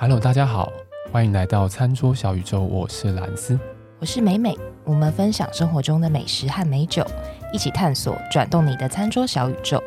[0.00, 0.72] Hello，大家好，
[1.10, 3.58] 欢迎来到餐桌小宇宙，我是兰斯，
[3.98, 7.04] 我是美美，我们分享生活中的美食和美酒，
[7.52, 9.82] 一起探索转动你的餐桌小宇宙。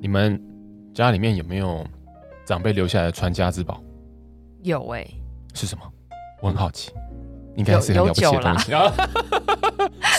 [0.00, 0.42] 你们
[0.92, 1.86] 家里面有没有
[2.44, 3.80] 长辈留下来的传家之宝？
[4.62, 5.14] 有哎、欸，
[5.54, 5.84] 是什么？
[6.42, 6.90] 我很好奇，
[7.54, 8.92] 应该是很了不起的东西啊！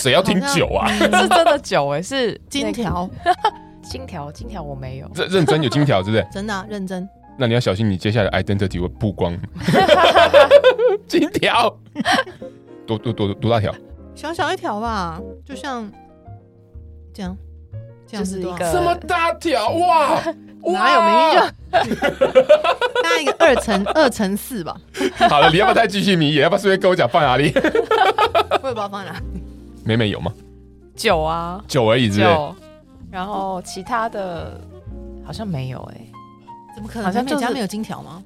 [0.05, 0.87] 谁要听酒啊？
[0.93, 3.09] 是真的酒哎、欸，是金条，
[3.81, 5.09] 金条，金条我没有。
[5.15, 6.23] 认认真有金条，是不是？
[6.31, 7.09] 真的、啊、认真。
[7.39, 9.35] 那你要小心，你接下来 identity 会曝光。
[11.07, 11.75] 金条，
[12.85, 13.73] 多多多多大条？
[14.13, 15.91] 小小一条吧，就像
[17.11, 17.35] 这样，
[18.05, 20.21] 这样就是一个这么大条哇！
[20.67, 21.95] 哪有名义就
[23.01, 24.77] 大概一个二乘二乘四吧。
[25.29, 26.35] 好了，你要不要再继续迷？
[26.35, 27.51] 要不要顺便跟我讲放哪里？
[27.55, 29.17] 我也不知道放哪里。
[29.85, 30.33] 美美有吗？
[30.95, 32.37] 酒啊，酒而已，是不是？
[33.11, 34.59] 然后其他的
[35.23, 36.11] 好像没有哎、欸，
[36.75, 37.05] 怎么可能？
[37.05, 38.21] 好像美美家没有金条吗？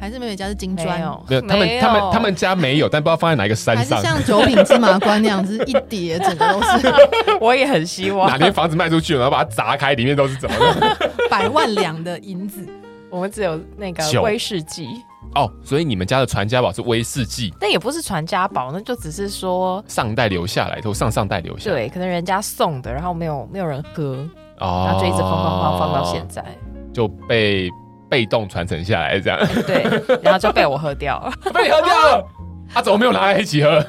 [0.00, 0.98] 还是美美家是金砖？
[0.98, 4.00] 没有，没有，他们他们他们家没有，但不知道放在哪一个山上。
[4.00, 6.92] 还是像九品芝麻官那样子一叠，整个都是。
[7.40, 11.10] 我也很希望哪天房子卖出去，然后把它砸开，里面都是怎么的？
[11.30, 12.66] 百万两的银子。
[13.10, 14.88] 我们只有那个威士忌
[15.34, 17.52] 哦，所以你们家的传家宝是威士忌？
[17.60, 21.76] 那也不是传家宝，那就只是说上代留下来，或上上代留下来。
[21.76, 24.26] 对，可能人家送的，然后没有没有人喝，
[24.58, 26.44] 哦，然后就一直放放放放到现在，
[26.92, 27.70] 就被。
[28.12, 29.86] 被动传承下来，这样对，
[30.22, 32.22] 然后就被我喝掉了，被你喝掉了。
[32.68, 33.82] 他、啊、怎么没有拿来一起喝？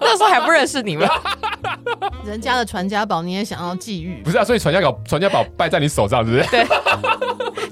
[0.00, 1.08] 那时候还不认识你们。
[2.24, 4.20] 人家的传家宝你也想要觊觎？
[4.24, 6.50] 不是啊，所以传家宝传家宝败在你手上，是不是？
[6.50, 6.66] 对，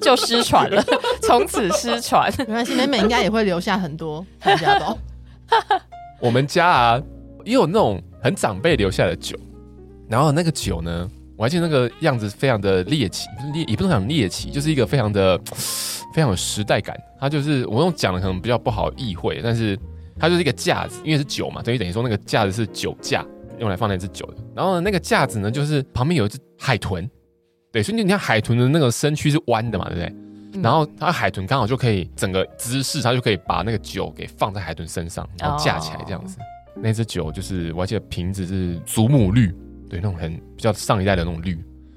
[0.02, 0.84] 就失传了，
[1.22, 2.32] 从此失传。
[2.40, 4.98] 没关系，美美应该也会留下很多传家宝。
[6.20, 7.02] 我们家啊，
[7.44, 9.36] 也有那种很长辈留下的酒，
[10.08, 11.08] 然后那个酒呢？
[11.34, 15.36] 我还记得那个样子非常的猎奇，猎，也不能讲猎奇，就是一个非常的
[16.14, 16.96] 非常有时代感。
[17.18, 19.76] 它就是我用讲的可能比较不好意会，但是
[20.18, 23.24] 它就是一个架子，因为是酒嘛，等于等于说那个架子是酒架，
[23.58, 24.36] 用来放那只酒的。
[24.54, 27.10] 然后呢，那个架子呢，就是旁边有一只海豚，
[27.72, 30.14] 对，所以你看海豚的那个身躯是弯的嘛，对不对？
[30.54, 36.36] 嗯、然后它海豚刚好就可以整个姿势，它就可以把那个酒给放在海豚身上，然后架起来这样子。
[36.38, 36.42] 哦、
[36.76, 39.52] 那只酒就是我还记得瓶子是祖母绿。
[39.88, 41.52] 对，那种很比较上一代的那种绿，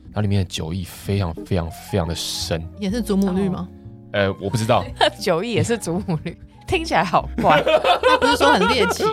[0.06, 3.69] 然后里面的酒意非常非常非常的深，也是祖母绿吗？
[4.12, 4.84] 呃，我不知道，
[5.18, 6.38] 酒意也是祖母绿，
[6.68, 7.64] 听起来好怪。
[7.64, 9.03] 他不是说很猎奇？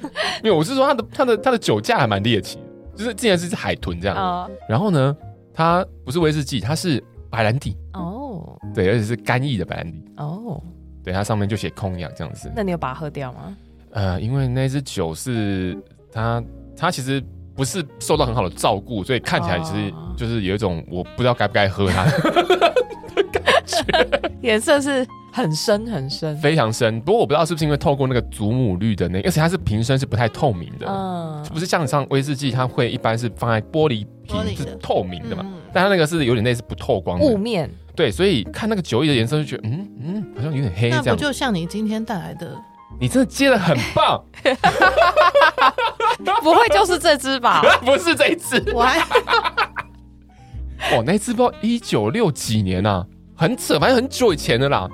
[0.42, 2.58] 没有，我是说它的它的它的酒架还蛮猎奇，
[2.96, 4.16] 就是竟然是只海豚这样。
[4.16, 5.14] 哦、然后呢，
[5.52, 8.58] 它不是威士忌，它是白兰地哦。
[8.74, 10.62] 对，而且是干邑的白兰地哦。
[11.02, 12.50] 对，它上面就写 Cognac 这样子。
[12.54, 13.56] 那你有把它喝掉吗？
[13.92, 15.76] 呃，因为那支酒是
[16.12, 16.42] 它
[16.76, 17.22] 它其实。
[17.52, 24.30] 不是受到很好的照顾，所以看起来其实就是有一种我不知道该不该喝它的感觉。
[24.40, 27.00] 颜色是很深很深，非常深。
[27.00, 37.70] 不过我不知道是不是因为透过那个祖母绿的那个，而且它是瓶身是不太透明的，嗯，不是像像威士忌，它会一般是放在玻璃瓶是透明的嘛，嗯、但它那个是有点类似不透光的雾面。
[37.94, 41.04] 对，所以看那个酒液的颜色就觉得嗯嗯，好像有点黑这样。
[41.06, 42.56] 那不就像你今天带来的？
[42.98, 44.22] 你真的接的很棒，
[46.42, 47.62] 不会就是这只吧？
[47.84, 48.98] 不是这一只，我还
[50.92, 54.88] 哦，那只不知道一九六几年啊，很扯，反正很久以前的啦。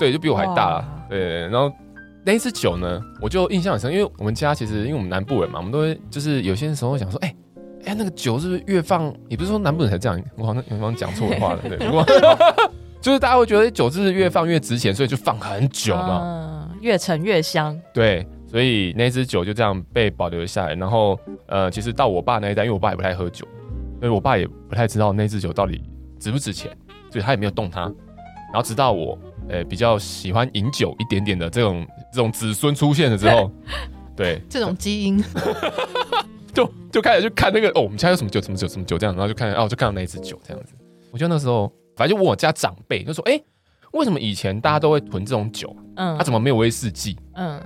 [0.00, 1.06] 对，就比我还大了。
[1.08, 1.70] 对，然后
[2.24, 7.36] 那一支酒呢，我就印象很深，因为我们家其实因为我们南部人嘛，我们都会就是有些时候会讲说，哎、欸、
[7.84, 9.14] 哎、欸，那个酒是不是越放？
[9.28, 11.60] 也不是说南部人才这样，我好像有方讲错话了。
[11.62, 12.04] 对，不过
[13.00, 16.20] 就是大家会觉得酒是越放越值钱，所以就放很久嘛。
[16.22, 16.50] 嗯
[16.80, 20.74] 越陈越香，对，所以那支酒就这样被保留下来。
[20.74, 23.46] 然后，呃，其实到我爸那一代，因为我爸也不太喝酒，
[23.98, 25.82] 所以我爸也不太知道那支酒到底
[26.18, 26.74] 值不值钱，
[27.10, 27.82] 所以他也没有动它。
[27.82, 29.18] 然后直到我，
[29.50, 33.50] 呃，比较喜欢饮酒一点点的这种这种子孙出现了之后，
[34.16, 35.22] 对， 这种基因，
[36.54, 40.72] 就就开始去看那个哦，我们家有什么酒，什么酒，什么酒这样，然后就看哦，就看到那一支酒这样子。
[41.10, 43.40] 我觉得那时候，反正就问我家长辈，就说，哎。
[43.92, 45.74] 为什么以前大家都会囤这种酒？
[45.96, 47.18] 嗯，他、啊、怎么没有威士忌？
[47.34, 47.60] 嗯，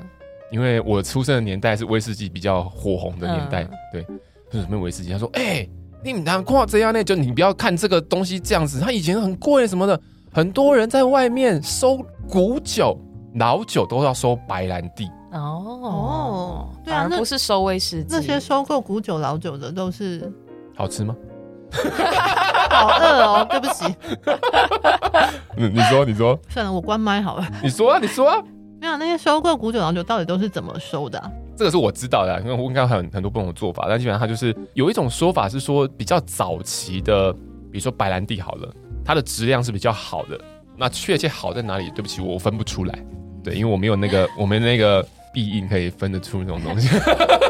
[0.50, 4.06] 因为我出生的年代是威士忌比较火红的年代，嗯、对，
[4.50, 5.12] 就是没有威士忌。
[5.12, 5.70] 他说：“哎、欸，
[6.02, 10.00] 你们看这样呢，就你不要看这个东西这样子，它以前很贵什么的，
[10.34, 12.98] 很多人在外面收古酒、
[13.36, 15.08] 老酒都要收白兰地。
[15.30, 20.32] 哦哦，对啊，那不是收威士忌，那些收购古酒、老酒的都是
[20.74, 21.14] 好吃吗？”
[22.68, 23.84] 好饿哦，对不起。
[25.56, 27.46] 你你说你说，算了，我关麦好了。
[27.62, 28.42] 你说啊，你说啊。
[28.80, 31.30] 没有那些收购古酒老酒到底都是怎么收的啊？
[31.56, 40.40] 这个是我知道的，因为我应该很很多不同的做法，但基本上它就是有一种说法是说，比较早期的，比如说白兰地好了，它的质量是比较好的。
[40.76, 41.88] 那确切好在哪里？
[41.90, 42.98] 对不起，我分不出来。
[43.44, 46.88] 对，因为我没有那个， 我们那个必应可以分得出那种东西。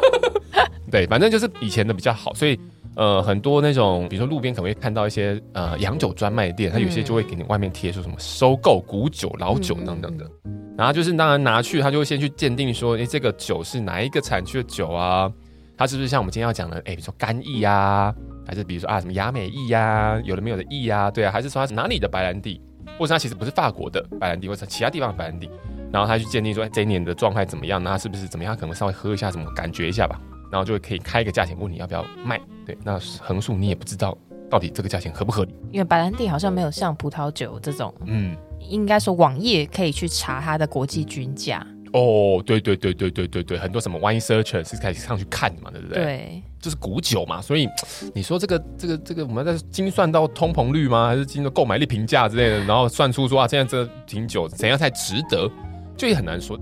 [0.91, 2.59] 对，反正就是以前的比较好，所以
[2.95, 10.31] 呃，很多那种，比如说路边可能会看到一些呃洋酒专卖店，它有些就会给你外面贴说什么收购古酒、老酒等等的。
[10.77, 15.33] 然后就是当然拿去，他就会先去鉴定说，哎，这个酒是哪一个产区的酒啊？
[15.77, 18.15] 它是不是像我们今天要讲的，哎，比如说干邑啊，
[18.47, 21.11] 还是比如说啊什么雅美意呀，有的没有的邑啊？
[21.11, 22.61] 对啊，还是说它是哪里的白兰地？
[22.99, 25.51] 或者它其实不是法国的白兰地，或者其他地方的白兰地，
[25.91, 27.83] 然后他去鉴定说，哎，这一年的状态怎么样？
[27.83, 28.57] 那是不是怎么样？
[28.57, 30.21] 可能稍微喝一下，什么感觉一下吧，
[30.53, 32.41] 然后就可以开一个价钱问你要不要卖。
[32.67, 34.17] 对，那横竖你也不知道
[34.51, 41.67] 到底这个价钱合不合理，因为白兰地好像没有像葡萄酒这种，嗯，应该说网页可以去查它的国际均价。
[41.95, 46.03] 哦，对对对对对对对，很多什么 wine searcher 是开始上去看的嘛，对不对？
[46.03, 47.69] 对，就是古酒嘛，所以
[48.13, 51.07] 你说这个这个这个，我们在精算到通膨率吗？
[51.07, 55.49] 还是经过购买力评价之类的，然后算出说啊，现在这瓶酒怎样才值得，
[55.97, 56.59] 就也很难说。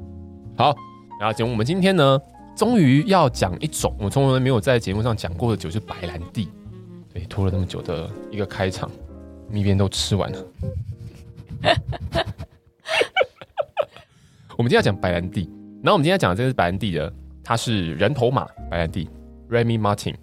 [0.55, 0.76] 好，
[1.19, 2.20] 然后节目我们今天呢，
[2.55, 6.50] 终于要讲一种我从来没有在节目上讲过的酒，就是白兰地。
[7.11, 8.90] 对，拖了那么久的一个开场，
[9.49, 10.44] 蜜边都吃完了。
[14.62, 15.50] 我们今天要讲白兰地，
[15.82, 17.12] 然后我们今天要讲的这是白兰地的，
[17.43, 19.11] 它是人头马白兰地
[19.50, 20.14] ，Remy Martin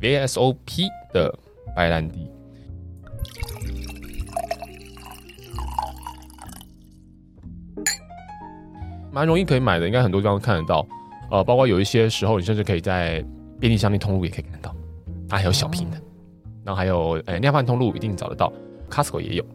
[0.00, 1.32] VSOP 的
[1.76, 2.28] 白兰地，
[9.12, 10.84] 蛮容易可以买的，应该很多地方都看得到。
[11.30, 13.24] 呃，包括有一些时候，你甚至可以在
[13.60, 14.74] 便利商店通路也可以看得到，
[15.28, 15.96] 它还有小瓶的，
[16.64, 18.52] 然后还有呃量贩通路一定找得到
[18.90, 19.46] ，Costco 也有。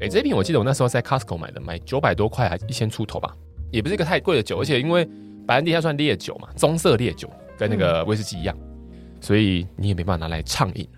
[0.00, 3.36] 哎，这瓶我记得我那时候在 Costco 买的，买九百多块还一千出头吧。
[3.72, 5.04] 也不是一个太贵的酒，而且因为
[5.46, 7.28] 白兰地它算烈酒嘛，棕色烈酒，
[7.58, 10.88] 跟那个威士忌一样，嗯、所以你也没办法拿来畅饮。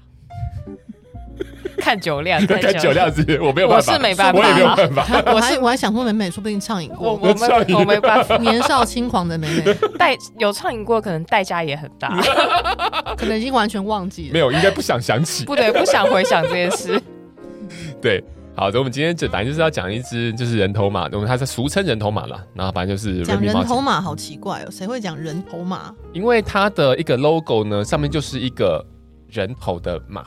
[1.79, 5.05] 看酒量， 看酒量是，我没有办法，我是没办法，我也没有办法。
[5.32, 8.37] 我还我还想说，美美说不定畅饮过，我我没我没办法。
[8.38, 12.17] 年少轻狂的美美，代有畅饮过，可能代价也很大，
[13.17, 17.00] 可能已经完全忘记了，没有，应该不想想起，不对，不想回想这件事，
[18.00, 18.23] 对。
[18.56, 22.41] 好的，我们今天这反正就是要讲一只就是人头马，我们它是俗称人头马啦。
[22.55, 25.93] 然后反正就是讲人头马，好奇怪哦，谁会讲人头马？
[26.12, 28.85] 因为它的一个 logo 呢，上面就是一个
[29.29, 30.25] 人头的马。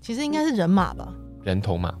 [0.00, 1.08] 其实应该是人马吧？
[1.44, 1.94] 人头马？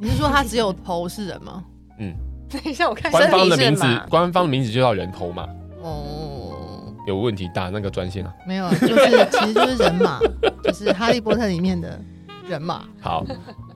[0.00, 1.62] 你是说它只有头是人吗？
[1.98, 2.14] 嗯。
[2.48, 5.46] 等一下，我看官方的名字，官方的名字就叫人头马。
[5.82, 6.94] 哦。
[7.06, 8.34] 有问题打那个专线啊？
[8.46, 10.18] 没有，就是其实就是人马，
[10.64, 12.00] 就是哈利波特里面的
[12.48, 12.84] 人马。
[13.00, 13.24] 好，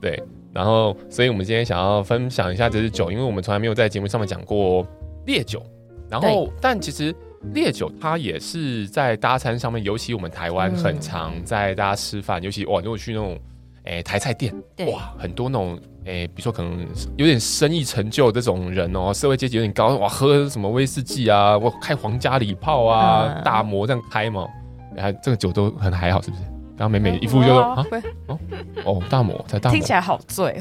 [0.01, 0.23] 对。
[0.55, 4.87] 然后，所以我们今天想要分享一下这支酒，因为我们从来没有在节目上面讲过
[5.27, 5.61] 烈酒。
[6.09, 7.13] 然后，但其实
[7.53, 13.37] 烈酒它也是在搭餐上面，尤其我们台湾很常在大家吃饭，尤其哇，如果去那种
[13.85, 14.55] 诶台菜店，
[14.93, 16.87] 哇，很多那种诶，比如说可能
[17.17, 24.47] 有点生意成就这种人哦，社会阶级有点高，哇，喝什么威士忌啊，我开皇家礼炮啊，大摩这样开嘛，
[24.95, 26.43] 然后，这个酒都很还好，是不是？
[26.77, 27.87] 然后美美一副就说啊，
[28.27, 28.39] 哦
[28.85, 30.59] 哦，大摩在大摩，听起来好醉，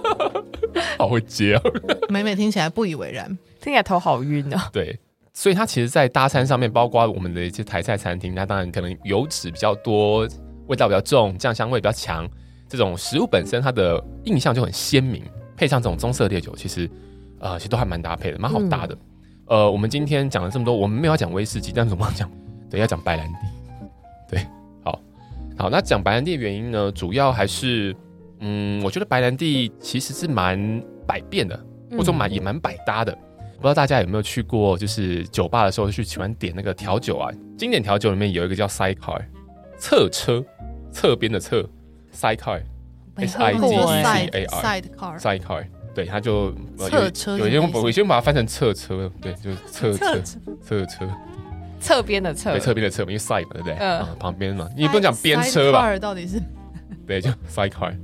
[0.98, 1.62] 好会接啊！
[2.10, 3.26] 美美听起来不以为然，
[3.60, 4.68] 听起来头好晕啊。
[4.72, 4.98] 对，
[5.32, 10.28] 所以它其实，在搭餐上面，包括我们的一些台菜餐厅，它当然可能油脂比较多，
[10.66, 12.28] 味道比较重，酱香味比较强，
[12.68, 15.22] 这种食物本身它的印象就很鲜明，
[15.56, 16.90] 配上这种棕色烈酒，其实
[17.38, 18.94] 呃，其实都还蛮搭配的，蛮好搭的。
[19.48, 22.30] 嗯、呃，我们今天讲了这么多，我们没有要讲威士忌，但是我们要讲，
[22.68, 23.38] 对，要讲白兰地，
[24.28, 24.46] 对。
[25.58, 27.96] 好，那讲白兰地的原因呢，主要还是，
[28.40, 31.58] 嗯，我觉得白兰地其实是蛮百变的，
[31.92, 33.16] 或者说蛮也蛮百搭的。
[33.56, 37.32] 不知道大家有没有去过，就是酒吧的时候去喜欢点那个调酒啊？
[37.56, 39.18] 经典调酒里面有一个叫 sidecar，
[39.78, 40.44] 侧车，
[40.92, 41.66] 侧边的侧
[42.12, 50.20] ，sidecar，s i d c a r，sidecar，sidecar，对，它就侧车，有些有些把它翻成侧车，对，就是侧车，
[50.60, 51.08] 侧车。
[51.80, 53.74] 侧边的侧，对，侧边的侧，因为 side 嘛，对不对？
[53.78, 55.98] 嗯，旁边嘛，你不能讲边车吧？
[55.98, 56.40] 到底是？
[57.06, 57.94] 对，就 side car。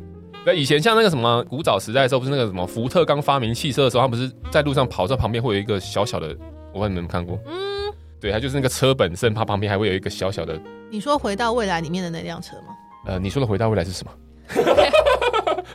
[0.45, 6.29] 那以前像那个什么古早时代的时候，不是那个什么福特刚发明汽车的时候，他不是在路上跑，在旁边会有一个小小的，
[6.73, 7.39] 我不知道你们有没有看过？
[7.47, 10.59] 嗯，对，它就是那个车本身，它旁边还会有一个小小的。
[10.91, 12.75] 你说回到未来里面的那辆车吗？
[13.07, 14.13] 呃，你说的回到未来是什么？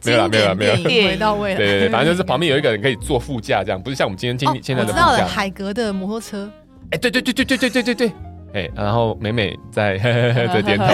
[0.04, 0.74] 没有了，没有了，没有。
[1.10, 4.90] 回到未来，对对对，反正就是旁边有一个人可以坐副驾，这样不是像我们今天今现在的。
[4.90, 6.50] 我知道了，海格的摩托车。
[6.90, 8.08] 哎、欸，对对对对对对对对对，
[8.54, 9.98] 哎、欸，然后美美在
[10.48, 10.86] 在点头，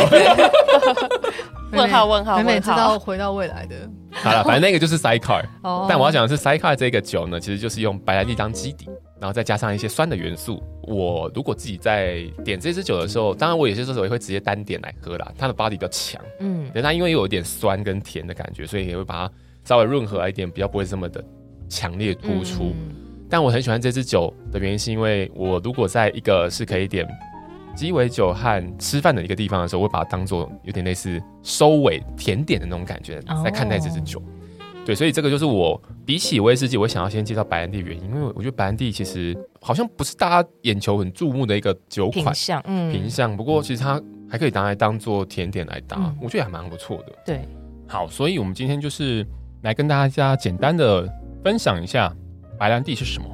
[1.72, 3.76] 问号问号，美美知道回到未来的。
[4.12, 5.44] 好了，反正那个就是 sidecar。
[5.62, 8.88] 哦 但我要讲的是 sidecar 这个酒呢，其实就是用白兰地当基底，
[9.20, 10.64] 然后再加上一些酸的元素。
[10.84, 15.32] 我如果自己在点这支酒的时候，当然我有些时候也会直接单点来喝啦。
[15.38, 19.34] 它的 body 比较强，嗯，但，它因为有一点酸跟甜的感觉，所以也会把它
[19.64, 21.24] 稍微润和一点，比较不会这么的
[21.70, 22.74] 强烈突出。
[22.76, 22.96] 嗯
[23.34, 27.04] 但我很喜欢这支酒的原因，是因为我如果在一个是可以点
[27.76, 34.22] 鸡尾酒和吃饭的一个地方的时候，我会把它当做有点类似收尾甜点的那种感觉哦来看待这支酒。
[34.86, 44.00] 对，所以这个就是我比起威士忌，我想要先介绍白兰地的原因，因为我觉得白兰地其实好像不是大家眼球很注目的一个酒款品相，嗯，品相，不过其实它
[44.30, 47.16] 还可以拿来当做甜点来搭，嗯我觉得还蛮不错的。
[47.26, 47.42] 对，
[47.88, 49.26] 好，所以我们今天就是
[49.64, 51.12] 来跟大家简单的
[51.44, 52.16] 分享一下
[52.58, 53.28] 白兰地是什么？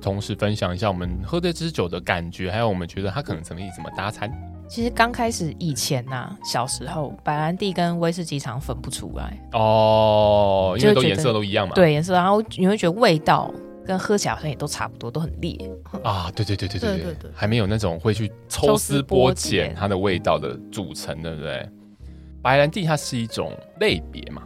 [0.00, 4.30] 同时分享一下我们喝这支酒的感觉，还有我们觉得它可能怎么怎么搭餐。
[4.68, 11.74] 其实刚开始以前呐，小时候白兰地跟威士忌常分不出来哦，因为都颜色都一样嘛。
[11.74, 13.50] 对颜色，然后你会觉得味道
[13.86, 15.56] 跟喝起来好像也都差不多，都很烈
[16.02, 16.30] 啊。
[16.34, 21.66] 对对对对对对对，还没有那种会去抽丝剥茧它的味道的组成，对不对？
[22.42, 24.42] 白兰地它是一种类别嘛，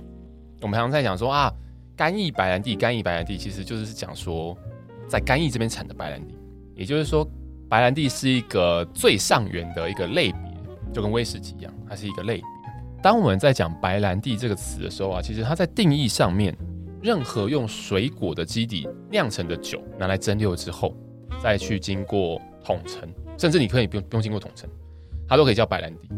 [0.61, 1.53] 我们常常在讲说啊。
[1.99, 4.57] 干邑白兰地，干邑白兰地其实就是讲说
[5.09, 6.33] 在干邑这边产的白兰地，
[6.77, 7.29] 也就是说
[7.69, 10.41] 白兰地是一个最上缘的一个类别，
[10.93, 12.45] 就跟威士忌一样，它是一个类别。
[13.03, 16.57] 当我们在讲白兰地这个词的时候啊，其实它在定义上面，
[17.03, 20.97] 任何用水果的基底酿成的酒拿来蒸馏之后，
[21.43, 24.71] 再去经过统陈，甚至你可以不用不用经过统陈，
[25.27, 26.09] 它都可以叫白兰地。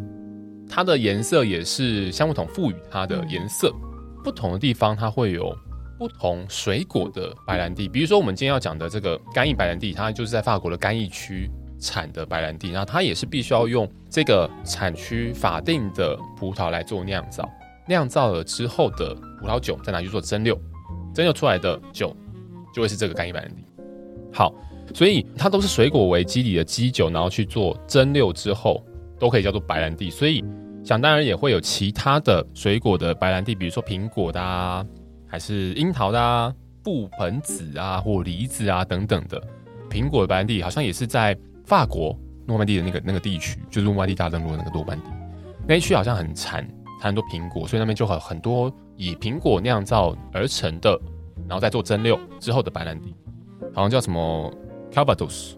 [0.69, 3.75] 它的颜色也是橡木桶赋予它的颜色，
[4.23, 5.57] 不同的地方它会有
[6.01, 7.87] 不同水果的白兰地。
[7.87, 17.47] 比如说我们今天要讲的这个干邑白兰地，它就是在法国的干邑区产的白兰地，那它也是必须要用这个产区法定的葡萄来做酿造，
[17.87, 20.59] 酿造了之后的葡萄酒再拿去做蒸馏，
[21.15, 22.17] 蒸馏出来的酒
[22.73, 23.63] 就会是这个干邑白兰地。
[24.33, 24.55] 好，
[24.95, 28.83] 所以它都是水果为基底的基酒，然后去做蒸馏之后，
[29.19, 30.09] 都可以叫做白兰地。
[30.09, 30.43] 所以
[30.83, 34.83] 想当然也会有其他的水果的白兰地，比如说苹果的啊，
[35.31, 36.53] 还是樱桃的啊，
[36.85, 39.41] 覆盆子啊，或梨子啊等等的。
[39.89, 45.07] 苹果的白兰地好像也是在法国诺曼底的那个那个地区，就是诺曼底大登陆的那个诺曼底
[45.67, 46.67] 那一区，好像很产
[47.01, 51.01] 产很多苹果，所以那边就很很多以苹果酿造而成的，
[51.49, 53.15] 然后再做蒸馏之后的白兰地，
[53.73, 54.53] 好像叫什么
[54.93, 55.55] Calvados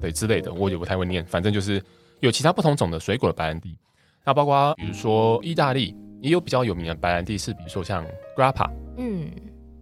[0.00, 1.82] 对之类的，我也不太会念，反正就是
[2.20, 3.76] 有其他不同种的水果的白兰地。
[4.24, 8.04] 那包括比如说意大利也有比较有名的白兰地，是比如说像
[8.36, 9.30] Grappa，嗯，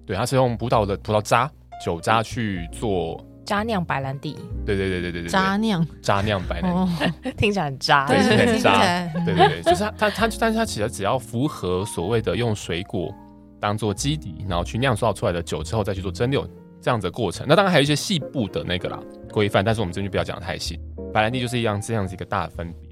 [0.07, 1.51] 对，它是用葡萄的葡萄渣
[1.85, 4.37] 酒渣去做，渣酿白兰地。
[4.65, 5.87] 对对对对对对，渣酿。
[6.01, 6.79] 渣酿白兰地。
[6.79, 6.89] 哦，
[7.37, 8.79] 听起来很渣，对是很听起渣。
[9.25, 13.13] 对对对，就是它它它，但是它其实只要符合所谓的用水果
[13.61, 16.47] 当做基底，然后去酿造出来的酒之后再去做蒸馏
[16.81, 17.47] 这样子的过程。
[17.49, 18.99] 那当然还有一些细部的那个啦
[19.33, 20.79] 规范，但是我们这边就不要讲得太细。
[21.13, 22.92] 白兰地就是一样这样子一个大分别。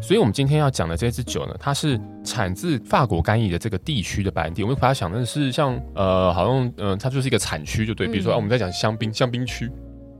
[0.00, 4.62] 所以我们今天要讲的这支酒呢，它是产自法国干邑的这个地区的白兰地。
[4.62, 8.06] 我们把它想的是像呃，好像嗯、呃，它就是一个产区，就对。
[8.06, 9.70] 比如说、嗯啊、我们在讲香槟，香槟区，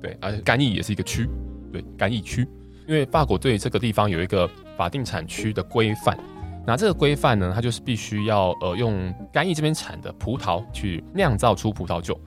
[0.01, 1.29] 对，而且干邑也是一个区，
[1.73, 2.49] 对，干邑区。
[2.89, 6.19] 因为法国对这个地方有一个法定产区的规范，
[6.67, 12.19] 那这个规范呢，它就是必须要呃用干邑这边产的葡萄去酿造出葡萄酒，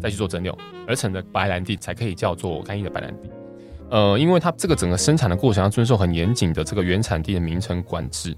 [0.00, 0.52] 再去做蒸馏
[0.88, 3.30] 而成的白兰地才可以叫做干邑的白兰地。
[3.90, 8.36] 呃，因为它这个整个生产的过程要遵守很严谨的这个原产地的名称管制，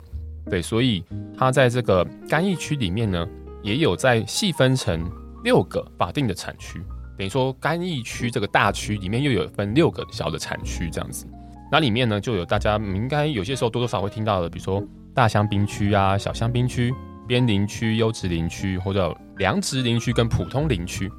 [0.50, 1.02] 对，所以
[1.36, 3.26] 它在这个干邑区里面呢，
[3.62, 5.10] 也有在细分成
[5.42, 6.82] 六个法定的产区，
[7.16, 11.26] 等于说干邑区这个大区里面又有分六个小的产区这样子。
[11.70, 14.82] 那里面呢，就有大家应该有些时候多多少会听到的，比如说
[15.14, 16.92] 大香槟区啊、小香槟区、
[17.26, 21.10] 边林区、优质林区，或者良质林区跟普通林区。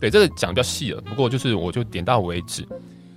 [0.00, 2.66] 对，这个讲比较细了，不过就是我就点到为止。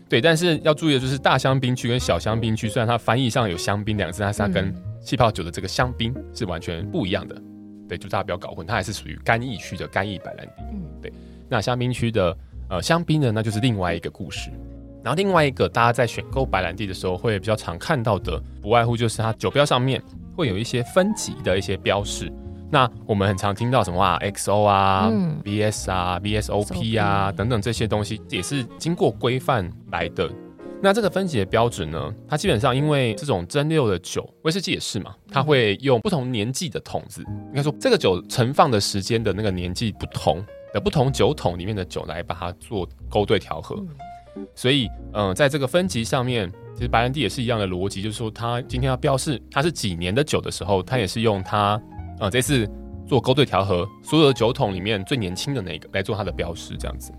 [0.10, 7.40] 对，但是要注意的就是大香槟区跟小香槟区，虽然它翻译上有香槟两个字，但是它跟气泡酒的这个香槟是完全不一样的。
[7.88, 10.54] 对，就大家不要搞混，它还是属于干邑区的干邑白兰地。
[10.74, 11.14] 嗯，对，
[11.48, 12.36] 那香槟区的
[12.70, 14.50] 呃香槟呢，那就是另外一个故事。
[15.04, 20.02] 然后另外一个大家在选购白兰地的时候会比较常看到的，不外乎就是它酒标上面
[20.36, 22.32] 会有一些分级的一些标示。
[22.72, 30.30] 那我们很常听到什么啊，XO 啊、嗯 BS 啊、VSOP 啊等等这些东西，也是经过规范来的。
[30.82, 43.76] 那这个分级的标准呢，它基本上因为这种蒸馏的酒，威士忌也是嘛，它会用不同年纪的桶子，应该说这个酒存放的时间的那个年纪不同的不同酒桶里面的酒来把它做勾兑调和。
[44.56, 51.82] 所以，嗯、呃，在这个分级上面，其实白兰地也是一样的逻辑，就是说它今天要标示它是几年的酒的时候，它也是用它
[52.20, 52.70] 呃这次
[53.08, 57.12] 做勾兑调和所有的酒桶里面最年轻的那个来做它的标识，这样子。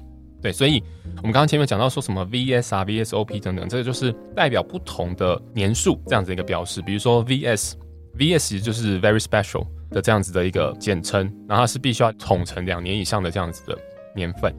[0.42, 0.83] 对，所以
[1.19, 6.80] 我们刚刚前面讲到说什么 VS 啊、VSOP 等等，这个就是代表不同的年数这样子一个标识。
[6.80, 13.78] 比如说 VS，VS 就是 Very Special 的这样子的一个简称，然后它是必须要统称两年以上的这样子的
[14.14, 14.54] 年份。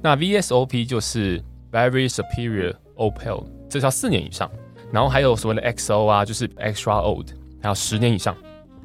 [0.00, 4.48] 那 VSOP 就是 Very Superior Old Pale，这叫四年以上。
[4.92, 8.36] 然后还有所谓的 XO 啊，就是 Extra Old，还有十年以上。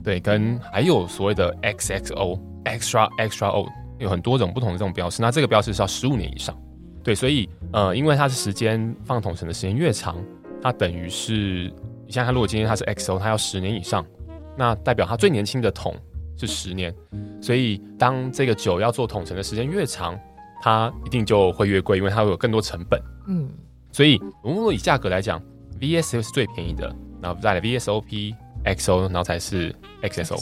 [0.04, 3.70] 对，跟还有所谓的 XXO，Extra Extra Old。
[4.00, 6.58] 有很多种不同的这种标识，那这个标识是要十五年以上，
[7.04, 10.16] 对，所以呃，因为它是时间放桶陈的时间越长，
[10.62, 11.70] 它等于是
[12.08, 14.06] 你像它如果今天它是 XO，它要十年以上，
[14.58, 15.94] 那代表它最年轻的桶
[16.38, 16.96] 是十年，
[17.42, 20.18] 所以当这个酒要做桶陈的时间越长，
[20.62, 22.98] 它一定就会越贵，因为它会有更多成本。
[23.28, 23.50] 嗯，
[23.92, 25.42] 所以如果以价格来讲
[25.82, 26.88] ，VS 是最便宜的，
[27.22, 28.34] 然后再来 VSOP、
[28.66, 30.40] XO，然后才是 XSO。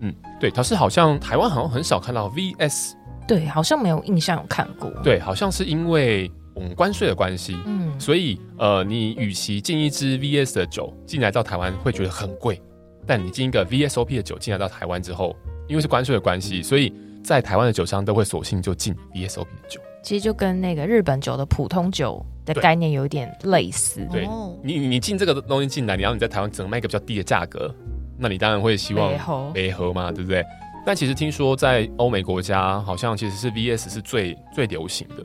[0.00, 2.92] 嗯，对，它是好像台湾好像很少看到 VS，
[3.28, 4.90] 对，好像没有印象有看过。
[5.02, 12.60] 对，好像是因为我们关税的关系，嗯，所以呃，你与其进一支 VS 的酒进来到台湾会觉得很贵，
[13.06, 15.36] 但你进一个 VSOP 的酒进来到台湾之后，
[15.68, 19.80] 因为是关税的关系，所以在台湾的酒商都会索性就进 VSOP 的酒。
[20.02, 24.06] 其实就跟那个日本酒的普通酒的概念有点类似。
[24.10, 24.28] 对，
[24.62, 27.74] 你你进这个东西进来，然后你在台湾只能卖一个比较低的价格。
[28.18, 29.10] 那你当然会希望
[29.52, 30.44] 没合嘛，对不对？
[30.84, 35.24] 但其实听说在欧美国家，好像其实是 VS 是最最流行的。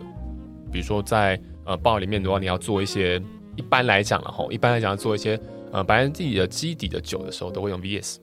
[0.71, 3.21] 比如说在呃 bar 里面的话，你要做一些，
[3.55, 5.39] 一般来讲了哈，一般来讲要做一些
[5.71, 8.17] 呃白兰地的基底的酒的时候，都会用 VS，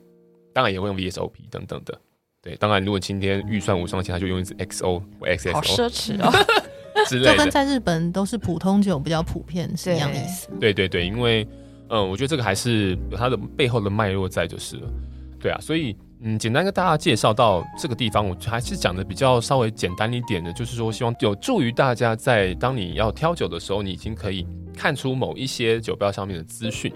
[0.53, 1.99] 当然也会用 VSOP 等等的。
[2.43, 6.31] 对，当然如果今天预算无上限，他就用一支 XO 或 XXO，好奢侈哦
[7.09, 7.33] 之类的。
[7.33, 10.49] 就跟在日本都是普通酒比较普遍是一样的意思。
[10.61, 11.47] 对对对，因为。
[11.91, 14.89] 嗯，我觉得这个还是有它的背后的脉络在，就是了。
[15.39, 26.91] 对啊，所以嗯，简单跟大家介绍到这个地方，我还是讲的比较稍微简单一点的，就是说希望有助于大家在当你要挑酒的时候，你已经可以看出某一些酒标上面的资讯。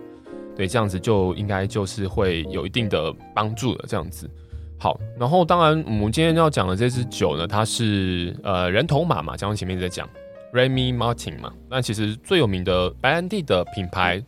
[0.56, 3.84] 对，这样子就应该就是会有一定的帮助了。
[3.86, 4.28] 这样子，
[4.78, 10.08] 好，然后当然我们今天要讲的这支酒呢，它是呃人头马嘛，刚刚前面在讲
[10.52, 14.22] Remy Martin 嘛，那其实最有名的白兰地的品牌。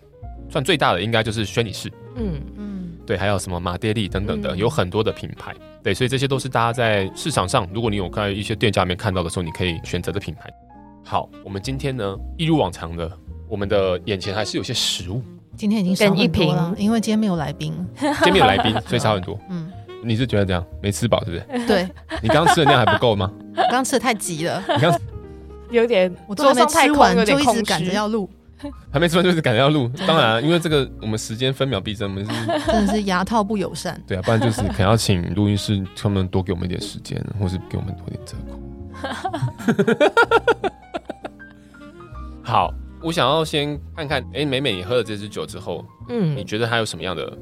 [0.49, 10.51] 算最大的应该就是轩尼诗，嗯嗯，对，还有什么马爹利等等的，有很多的品牌，对，所以这些都是大家在市场上，如果你有在一些店家里面看到的时候，你可以选择的品牌。
[11.05, 13.09] 好，我们今天呢，一如往常的，
[13.49, 15.23] 我们的眼前还是有些食物。
[15.57, 19.39] 今天已经少很多了，因为今天没有来宾，今天没有来宾， 所以少很多。
[19.51, 19.71] 嗯，
[20.03, 21.45] 你是觉得这样没吃饱，是不是？
[21.67, 21.89] 对，
[22.23, 23.31] 你刚刚吃的量还不够吗？
[23.57, 24.93] 我刚吃的太急了，你刚
[25.71, 28.29] 有点，我桌上太空，就一直赶着要录。
[28.93, 32.31] 还没吃完就是赶着要录，当然、啊，因为这个我们时间分秒必争，我们是
[32.71, 33.99] 真的是牙套不友善。
[34.07, 38.61] 对啊，不然就是可能要请录音师他们多给我们一点时间，或是给我们多点折扣。
[42.43, 42.71] 好，
[43.03, 47.33] 我想要先看看，哎、欸，美美，你喝了这支酒之后，嗯，你觉得它有什么样的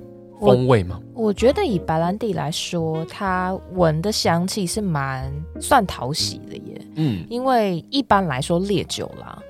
[0.40, 1.00] 风味吗？
[1.14, 6.80] 我，我觉得以白兰地来说，它闻的香气是蛮算讨喜的耶。
[6.96, 9.42] 嗯，因为一般来说烈酒啦。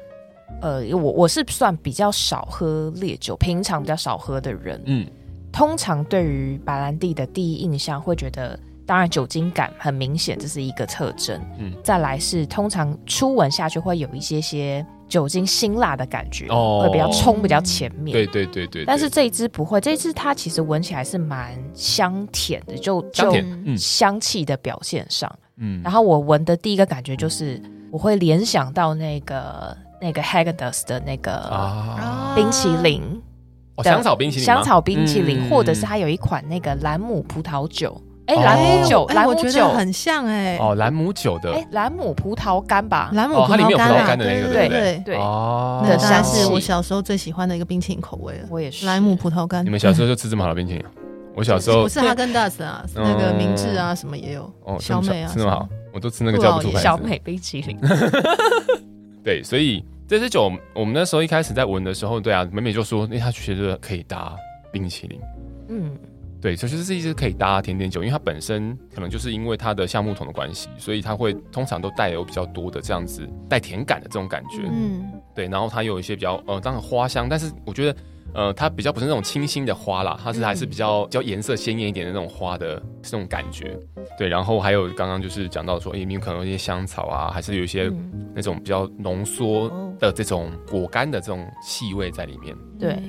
[0.61, 4.83] 呃，我我是算比较少喝烈酒，平常比较少喝的人。
[4.87, 5.07] 嗯，
[5.53, 11.41] 通常对于白兰地的第一印象会觉得，当然酒精感很明显，这是一个特征。
[11.59, 18.13] 嗯，再来是通常初闻下去会有一些些酒精辛辣的感觉，哦，会比较冲比较前面。
[18.13, 18.85] 对对对对。
[18.85, 23.35] 但是这一支不会，这一支它其实闻起来是蛮香甜的，就就
[23.77, 25.33] 香气的表现上。
[25.57, 29.77] 嗯，然后我闻的第一个感觉就是，我会联想到那个。
[30.01, 31.53] 那个 Häagen-Dazs 的那个
[32.37, 33.03] 冰淇淋，
[33.83, 39.69] 香草冰淇淋，香草冰淇淋，或者是它有一款那个兰姆葡萄酒，哎，兰姆酒，兰姆酒。
[39.71, 49.65] 很像哎，哦，兰姆酒的，哎，兰姆葡萄干吧，兰姆葡萄干，它里面有葡萄干的那个，对对对，哦，那当然是我小时候最喜欢的一个冰淇淋口味了，我也是，兰姆葡萄干。
[49.65, 50.85] 你们小时候就吃这么好的冰淇淋？
[51.35, 57.79] 我小时候 不是 Häagen-Dazs 啊，那个明治啊什么也有，哦，小美啊，吃那么好，我都吃那个叫小美冰淇淋。
[59.25, 64.35] 对，所以这支酒，我们那时候一开始在闻的时候，对啊，美美就说，那他觉得可以搭
[64.71, 65.21] 冰淇淋。
[65.69, 65.91] 嗯，
[66.41, 74.63] 对，所以这是一支可以搭甜点酒，因为它本身可能就是因为它的橡木桶的关系，所以它会通常都带有比较多的这样子带甜感的这种感觉。
[74.71, 77.99] 嗯，对，然后它有一些比较呃，当然花香，但是我觉得
[78.35, 83.77] 呃，它比较不是那种清新的花啦，它是还是比较比较颜色鲜艳一点的那种花的这种感觉。
[84.17, 87.91] 对，然后还有刚刚就是讲到说，里面可能有一些香草啊，还是有一些
[88.35, 92.55] 那种比较浓缩的这种果干的这种气味在里面。
[92.79, 93.03] 对，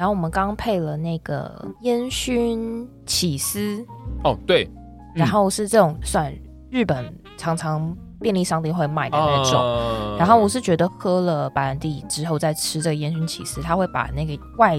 [0.00, 3.84] 然后我们刚刚配了那个烟熏起司。
[4.24, 4.66] 哦，对，
[5.14, 6.34] 然后是这种算
[6.70, 7.94] 日本常常。
[8.22, 14.78] 便利商店会卖的那种，呃、然后我是觉得喝了白兰地之后再吃这个烟熏起司，它会把那个外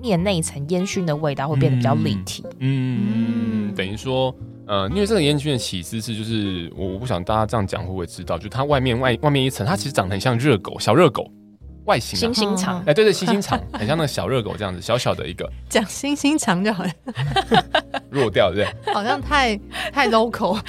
[0.00, 2.42] 面那一层烟熏的味道会变得比较立体。
[2.60, 4.34] 嗯，嗯等于说，
[4.66, 11.30] 呃，因为这个烟熏的起司是就是我我不想大家这样讲会不会知道，就它外面外外面一层，它其实长得很像热狗小热狗
[11.88, 16.94] 外形，星星肠，哎，对对，星星肠， 很像那个小热狗这样子，小小的一个，讲星星肠就好像
[18.10, 19.58] 弱掉对，对好像太
[19.92, 20.60] 太 local。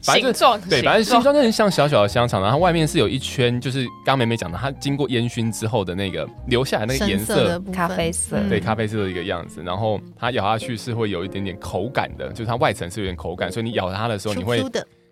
[0.00, 0.32] 反正
[0.70, 1.34] 对，反正形状。
[1.34, 9.60] 就很像小小的香肠，然后外面是有一圈，就是刚刚美美讲的，它经过烟熏之后的那个留下来那个颜色，咖啡色，对，咖啡色的一个样子。
[9.60, 14.62] 然后它咬下去是会有一点点口感的，就是它外层是有点口感，所以你咬它的时候，你会，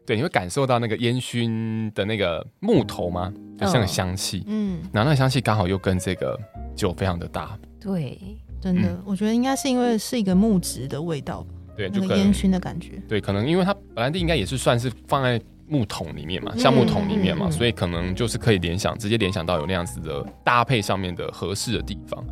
[0.06, 3.32] 对，你会感受到那个烟熏的那个木头吗？
[3.58, 6.38] 就像个香气，嗯，然后那个香气刚好又跟这个
[6.76, 8.18] 酒非常的搭，对，
[8.60, 11.44] 真的，我觉得应该是因为是一个木质的味道。
[11.76, 13.02] 对，就烟熏的感觉。
[13.06, 15.38] 对，可能因为它白兰地应该也是算是放在
[15.68, 22.24] 木桶里面嘛，橡木桶里面嘛，嗯、所以可能就是可以联想，直接联想到有那样子的搭配上面的合适的地方。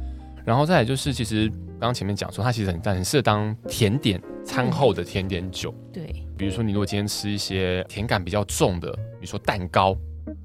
[0.46, 5.74] 然后再来就是，其实刚刚前面讲说，它其实很很适合当甜点餐后的甜点酒。
[5.92, 6.06] 对，
[6.36, 9.96] 比如说你如果今天吃一些甜感比较重的，比如说蛋糕，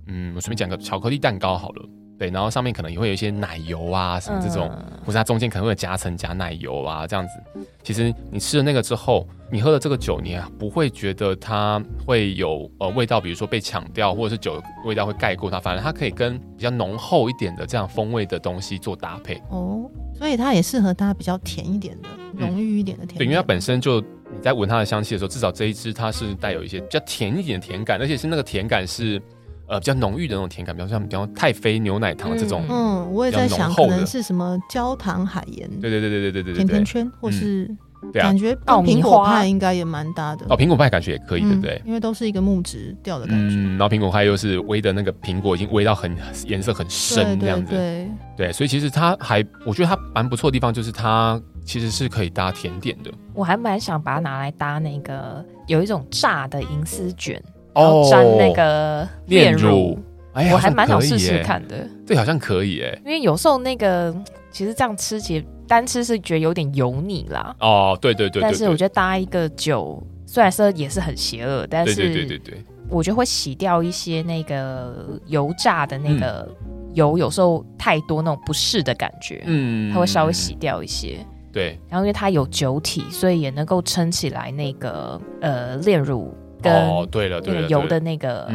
[0.07, 1.89] 嗯，我随便讲个巧克力蛋糕好了。
[2.19, 7.65] 对，然后上面可能也会有一些奶油啊，什么这种，嗯、或者它中间可能会有夹层夹奶油啊，这样子。
[7.81, 19.41] 其实你吃了那个之后，你喝了这个酒，你不会觉得它会有呃味道，比如说被抢掉，或者是酒味道会盖过它，反而它可以跟比较浓厚一点的这样风味的东西做搭配。
[19.49, 23.17] 哦，所以它也适合它比较甜一点的、浓郁一点的甜。
[23.17, 29.21] 对，因为它本身就你在闻它的香气的时候，至少这一支它是带有一些比较甜一点的甜感，而且是那个甜感是。
[29.69, 37.69] 呃，比较浓郁的那种甜感，比方像比方太妃牛奶糖这种，嗯，我也在想，可能是什么焦糖海盐，对对对对对对对，甜甜圈，或是
[38.13, 40.45] 感觉爆苹果派应该也蛮搭的。
[40.49, 41.81] 哦，苹果派感觉也可以，对不对？
[41.85, 43.55] 因为都是一个木质调的感觉。
[43.55, 53.11] 嗯，然后苹果派又是煨的那个苹果已经煨到很颜色很深这样子，对对，所以其实它还，我觉得它蛮不错的地方就是它其实是可以搭甜点的。
[53.33, 57.39] 我还蛮想把它拿来搭那个有一种炸的银丝卷，
[57.73, 59.97] 然后沾那个炼乳。
[60.31, 64.15] 我还蛮想试试看的，对，好像可以哎，因为有时候那个
[64.51, 67.53] 其实这样吃其实单吃是觉得有点油腻啦。
[67.59, 76.47] 哦，对对对，但是我觉得搭一个酒，虽然说也是很邪恶，但是对对对对，我觉得会洗掉一些那个油炸的那个
[76.93, 81.17] 油，有时候太多那种不适的感觉，嗯，它会稍微洗掉一些。
[81.51, 88.49] 对，然后因为它有酒体，所以也能够撑起来那个呃炼乳跟哦，对了对了油的那个。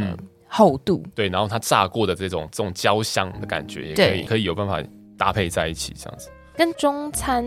[0.57, 4.81] 厚度对，然后它炸过的这种这种焦香的感觉，也可以对可以有办法
[5.19, 6.31] 搭配在一起，这样子。
[6.55, 7.45] 跟中餐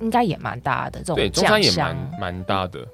[0.00, 2.86] 应该也蛮搭的，这种对中餐也蛮蛮搭的。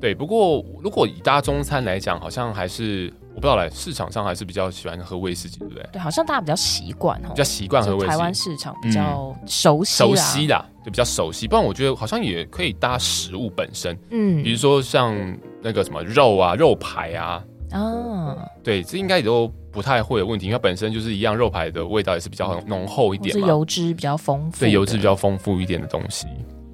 [0.00, 5.84] 对，不过如果以搭中餐来讲，好像还是我不知道来市场上还是比较喜欢喝威士忌，对不对？
[5.92, 8.10] 对，好像大家比较习惯哦比较习惯喝威士忌。
[8.10, 11.48] 台湾市场比较熟悉、嗯、熟悉啦，就比较熟悉。
[11.48, 15.14] 不然我觉得好像也可以搭食物本身，嗯，比如说像
[15.60, 17.44] 那个什么肉啊、肉排啊。
[17.72, 26.28] 啊，对，这应该也都不太会有问题，因为它本身就是一样，肉排的味道也是比较浓厚一点嘛，是油脂比较丰富，对，油脂比较丰富一点的东西，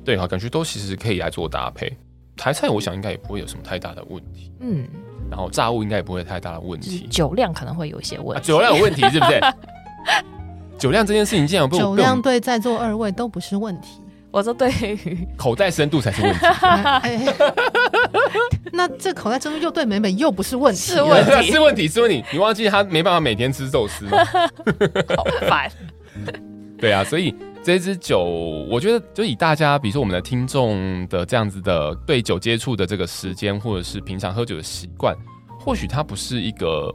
[0.05, 1.90] 对，好，感觉都其实可以来做搭配。
[2.37, 4.87] 台菜我想应该也不会有什么太大的问题，嗯，
[5.31, 9.40] 然后炸物应该也不会太大的问题，酒量可能会有一些问题，啊、酒量有问题是不是？
[10.79, 14.01] 酒量这件事情，竟然不酒量对在座二位都不是问题。
[14.31, 16.38] 我说对于，口袋深度才是问题。
[16.62, 17.21] 哎、
[18.73, 22.25] 那这口袋深度又对美美又不是问题，是问题，是问题，是问题。
[22.33, 24.25] 你忘记他没办法每天吃寿司吗？
[25.16, 25.71] 好烦。
[26.79, 28.25] 对啊，所以这支酒，
[28.70, 35.14] 我觉得就以大家，比如说我们的听众的这样子的对酒接触的这个时间，或者是平常喝酒的习惯，
[35.59, 36.92] 或许它不是一个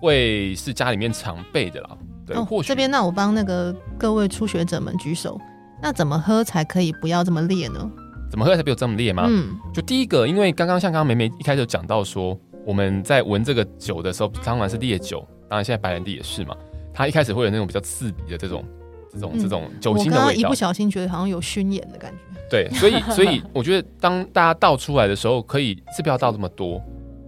[0.00, 1.96] 会是家里面常备的啦。
[2.26, 5.40] 对，哦、或许这边那我帮那个各位初学者们举手。
[5.80, 7.90] 那怎么喝才可以不要这么烈呢？
[8.30, 9.26] 怎么喝才不要这么烈吗？
[9.28, 16.54] 嗯，就第一个，因为刚刚像刚刚梅梅一开始就讲到说，我们在闻这个酒的时候，当然是烈酒，当然现在白兰地也是嘛，
[16.94, 18.64] 它一开始会有那种比较刺鼻的这种、
[19.12, 20.20] 这种、这种酒精的味道。
[20.20, 22.40] 我刚刚一不小心觉得好像有熏眼的感觉。
[22.50, 26.82] 对，所以 所以我觉得当大家倒出来的时候，可以是不要倒这么多，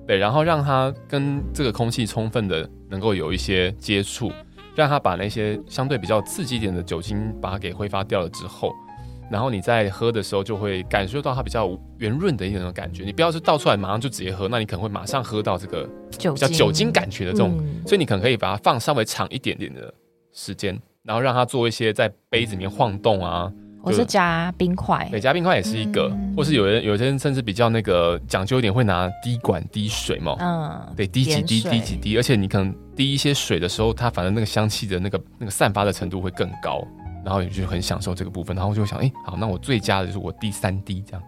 [0.06, 4.30] 对，然后让它跟这个空气充分的能够有一些接触。
[4.76, 8.74] 让它把那些相对比较刺激一点的酒精把它给挥发掉了之后，
[9.30, 13.04] 然后你在喝的时候就会感受到它比较圆润的一种感觉。
[13.04, 19.94] 你不要是倒出来马上就直接喝，那你可能会马上喝到这个比较酒精感觉的这种，嗯、所以你可能可以把它放稍微长一点点的
[20.32, 23.52] 时间，然后让它做一些在杯子里面晃动啊。
[23.82, 36.82] 我是加冰块，对，加冰块也是一个，嗯、或是有人有些人甚至比较那个讲究一点，会拿滴管滴水嘛，嗯，对，滴几滴滴几滴，而且你可能滴一些水的时候，它反正那个香气的那个那个散发的程度会更高，
[37.22, 41.22] 然后你就很享受这个部分，然后我就想，哎、欸，好，那我最佳的就是我滴三滴这样，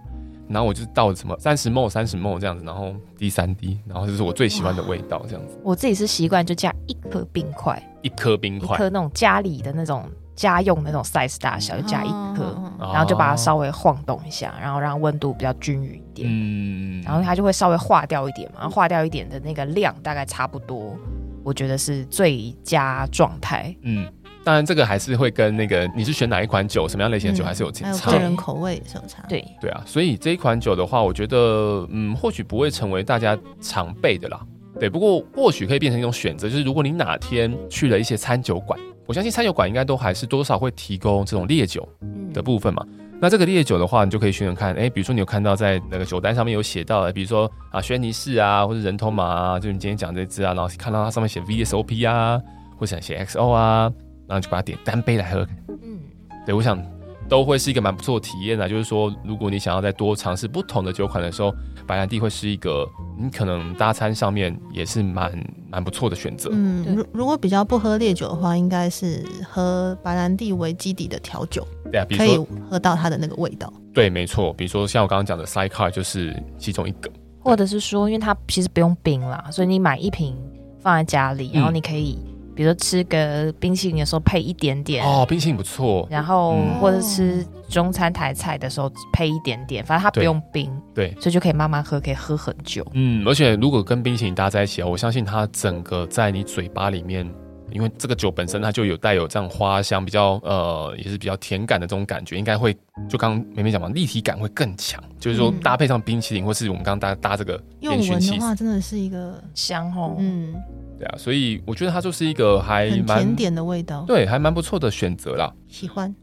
[0.49, 5.59] 然后我就倒什么三十 ml 三十 ml 这样子，然后滴三滴，然后就是我最喜欢的味道这样子。
[5.63, 10.09] 我自己是习惯就加一颗冰块，一颗冰块，一颗那种家里的那种。
[10.37, 12.45] 家用那种 size 大小，就加一颗，
[12.79, 20.95] 哦、然后就把它稍微晃动一下，然后让温度比较均匀一点，嗯，然后它就会稍微化掉一点嘛，化掉一点的那个量大概差不多，
[21.43, 23.75] 我觉得是最佳状态。
[23.81, 24.07] 嗯，
[24.47, 29.25] 当然这个还是会跟那个你是选哪一款酒，什么样类型的酒还是有差，嗯、还有个人口味也是有差。
[29.29, 34.41] 对对啊，所以这一款酒的话，我觉得嗯，或许不会成为大家常备的啦。
[34.79, 38.79] 对，不过或许可以变成一种选择，就是如果你哪天去了一些餐酒馆。
[39.05, 41.89] 我相信餐酒馆应该都还是多少会提供这种烈酒
[42.33, 42.85] 的部分嘛。
[42.89, 52.41] 嗯、那这个烈酒的话，你就可以选选看，哎、欸，比如说你有看到在那个酒单上面有写到的，比如说啊，轩尼诗啊，或者人头马啊，就你今天讲这支啊，然后看到它上面写 VSOP 啊，
[52.79, 53.93] 或者写 XO 啊，
[54.27, 55.47] 然后就把它点单杯来喝。
[55.69, 55.99] 嗯，
[56.45, 56.81] 对，我想
[57.29, 58.69] 都会是一个蛮不错的体验啊。
[58.69, 61.53] 就是说，如果你想要再多尝试不同的酒款的时候，
[61.87, 65.33] 白兰地会是一个你可能搭餐上面也是蛮
[65.71, 66.51] 蛮不错的选择。
[66.53, 73.73] 嗯，如如果比较不喝烈酒的话，应该是喝白兰地为基底的调酒，对啊，比如说可以喝到它的那个味道。
[73.93, 74.53] 对，没错。
[74.53, 77.11] 比如说像我刚刚讲的 Sidecar 就是其中一个，
[77.41, 80.37] 或者是说，因为它其实不用冰啦，所以你买一瓶
[80.81, 82.19] 放在家里，然后你可以。
[82.57, 86.09] 比如说吃个冰淇淋的时候配一点点哦，冰淇淋不错。
[86.11, 92.85] 然后或者吃中餐台菜的时候配一点点，反正它不用冰，对，所以就可以慢慢喝，可以喝很久。
[92.95, 97.31] 嗯，而且如果跟冰淇淋搭在一起啊，我相信它整个在你嘴巴里面，
[97.71, 102.73] 因为这个酒本身它就有带有这样花香，比较呃也是比较甜感的这种感觉，应该会
[103.07, 105.03] 就刚刚梅梅讲嘛，立体感会更强。
[105.19, 110.17] 就是说搭配上冰淇淋，或是我们刚刚搭搭这个烟熏气，用闻的话真的是一个香哦。
[110.19, 110.55] 嗯。
[110.99, 115.53] 对啊，所以我觉得它就是一个还蛮甜点的味道，对，还蛮不错的选择啦。
[115.69, 116.15] 喜欢，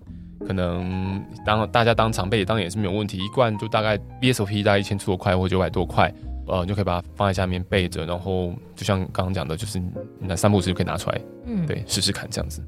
[0.45, 6.13] 可能当大家当常备当然也是没有问题，一罐就大概 BSOP 大概一千出多块或九百多块，
[6.47, 9.81] 呃，你就可以把它放在下面备着，然后就像刚刚讲的，就是
[10.19, 12.61] 那三不五时就可以拿出来，嗯，对，试试看这样子，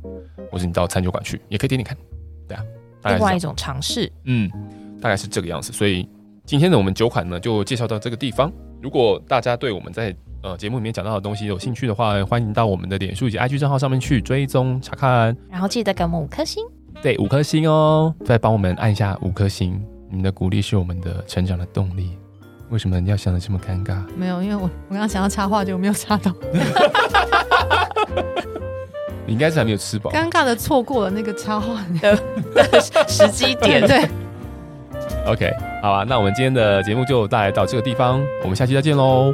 [0.51, 1.97] 或者你到餐酒馆去也可以点点看，
[2.47, 2.63] 对啊，
[3.09, 4.49] 另外一种尝试，嗯，
[5.01, 5.73] 大概是这个样子。
[5.73, 6.07] 所以
[6.45, 16.63] 今天的我们酒款呢就介绍到这个地方，如果大家对我们在呃，节目里面讲到的东西有兴趣的话，欢迎到我们的脸书以及 IG 账号上面去追踪查看，然后记得给我们五颗星，
[17.01, 22.11] 对，五颗星哦，再帮我们按一下五颗星，你们的鼓励是我们的成长的动力。
[22.69, 24.03] 为什么你要想的这么尴尬？
[24.15, 26.31] 没有，因为我我刚刚想要插话就没有插到，
[29.25, 32.15] 你应该是还没有吃饱，尴尬的错过了那个插话的
[33.07, 34.07] 时机点，对。
[35.25, 39.33] OK，好吧，那我们今天的节目就带来到这个地方，我们下期再见喽。